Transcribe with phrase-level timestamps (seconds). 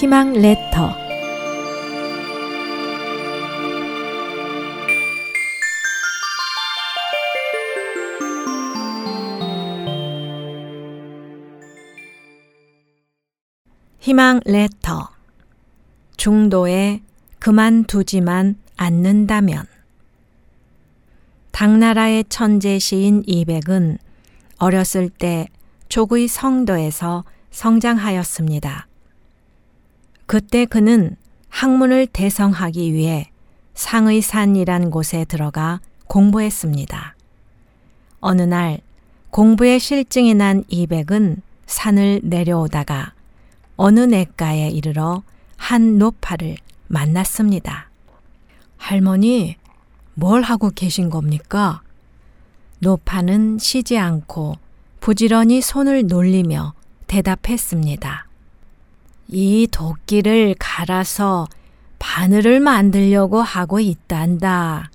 [0.00, 0.94] 희망 레터.
[13.98, 15.08] 희망 레터.
[16.16, 17.02] 중도에
[17.40, 19.66] 그만두지만 않는다면.
[21.50, 23.98] 당나라의 천재 시인 이백은
[24.58, 25.48] 어렸을 때
[25.88, 28.87] 족의 성도에서 성장하였습니다.
[30.28, 31.16] 그때 그는
[31.48, 33.30] 학문을 대성하기 위해
[33.72, 37.16] 상의산이란 곳에 들어가 공부했습니다.
[38.20, 38.80] 어느 날
[39.30, 43.14] 공부에 실증이 난 이백은 산을 내려오다가
[43.76, 45.22] 어느 냇가에 이르러
[45.56, 46.56] 한 노파를
[46.88, 47.88] 만났습니다.
[48.76, 49.56] 할머니,
[50.12, 51.80] 뭘 하고 계신 겁니까?
[52.80, 54.56] 노파는 쉬지 않고
[55.00, 56.74] 부지런히 손을 놀리며
[57.06, 58.27] 대답했습니다.
[59.30, 61.46] 이 도끼를 갈아서
[61.98, 64.90] 바늘을 만들려고 하고 있단다.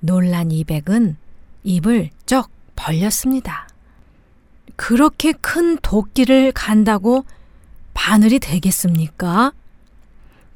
[0.00, 1.16] 놀란 이백은
[1.64, 3.68] 입을 쩍 벌렸습니다.
[4.76, 7.24] 그렇게 큰 도끼를 간다고
[7.94, 9.52] 바늘이 되겠습니까?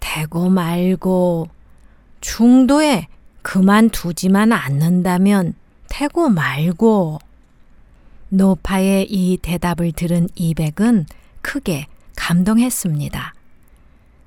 [0.00, 1.48] 되고 말고
[2.20, 3.06] 중도에
[3.42, 5.54] 그만두지만 않는다면
[5.88, 7.20] 태고 말고
[8.30, 11.06] 노파의 이 대답을 들은 이백은
[11.40, 11.86] 크게
[12.16, 13.34] 감동했습니다.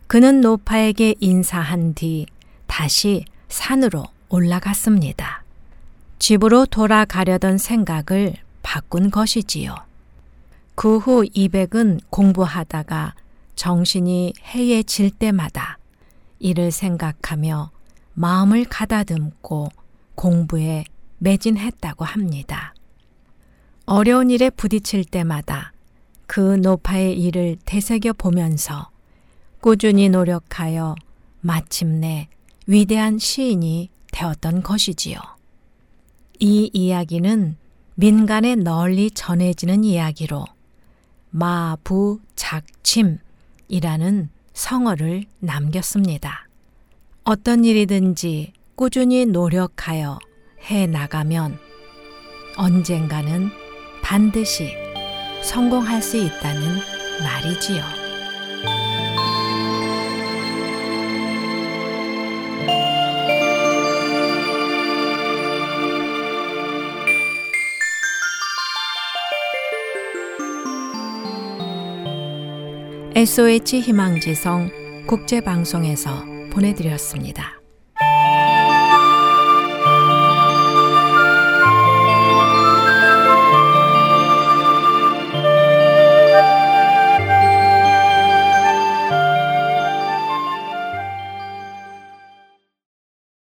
[0.08, 2.26] 그는 노파에게 인사한 뒤
[2.66, 5.44] 다시 산으로 올라갔습니다.
[6.20, 9.76] 집으로 돌아가려던 생각을 바꾼 것이지요.
[10.76, 13.16] 그 후 이백은 공부하다가
[13.56, 15.80] 정신이 해해질 때마다
[16.40, 17.72] 이를 생각하며
[18.14, 19.70] 마음을 가다듬고
[20.16, 20.84] 공부에
[21.18, 22.76] 매진했다고 합니다.
[23.86, 25.72] 어려운 일에 부딪힐 때마다
[26.28, 28.90] 그 노파의 일을 되새겨 보면서
[29.62, 30.96] 꾸준히 노력하여
[31.42, 32.28] 마침내
[32.68, 35.18] 위대한 시인이 되었던 것이지요.
[36.40, 37.56] 이 이야기는
[37.96, 40.46] 민간에 널리 전해지는 이야기로
[41.32, 43.20] 마부작침이라는
[44.54, 46.48] 성어를 남겼습니다.
[47.24, 50.20] 어떤 일이든지 꾸준히 노력하여
[50.70, 51.58] 해 나가면
[52.58, 53.50] 언젠가는
[54.02, 54.87] 반드시
[55.42, 56.62] 성공할 수 있다는
[57.24, 57.84] 말이지요.
[73.16, 74.70] SOH 희망지성
[75.08, 77.59] 국제방송에서 보내드렸습니다.